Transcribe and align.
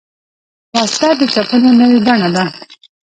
وسله 0.75 1.13
د 1.19 1.21
ټپونو 1.33 1.69
نوې 1.79 1.99
بڼه 2.05 2.29
ده 2.35 2.43